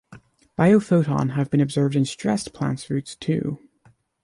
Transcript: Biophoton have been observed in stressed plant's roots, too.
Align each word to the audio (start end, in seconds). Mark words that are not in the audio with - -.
Biophoton 0.57 1.33
have 1.35 1.51
been 1.51 1.61
observed 1.61 1.95
in 1.95 2.05
stressed 2.05 2.53
plant's 2.53 2.89
roots, 2.89 3.15
too. 3.15 3.59